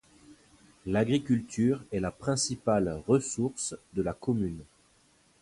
L'agriculture 0.87 1.83
est 1.91 1.99
la 1.99 2.09
principale 2.09 3.03
ressource 3.05 3.75
de 3.93 4.01
la 4.01 4.13
commune. 4.15 4.63